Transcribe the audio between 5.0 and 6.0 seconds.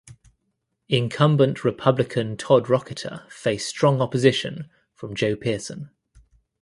Joe Pearson.